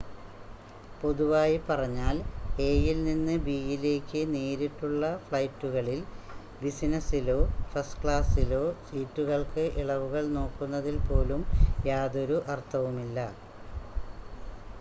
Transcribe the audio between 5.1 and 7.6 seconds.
ഫ്ലൈറ്റുകളിൽ ബിസിനസ്സിലോ